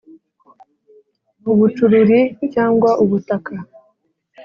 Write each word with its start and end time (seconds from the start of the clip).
ubucururi 1.51 2.19
cyangwa 2.53 2.89
ubutaka 3.03 3.53